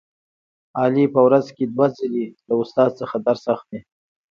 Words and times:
علي 0.79 1.05
په 1.13 1.19
ورځ 1.27 1.45
کې 1.55 1.63
دوه 1.73 1.87
ځلې 1.97 2.25
له 2.47 2.53
استاد 2.61 2.89
څخه 2.99 3.15
درس 3.27 3.43
اخلي. 3.53 3.79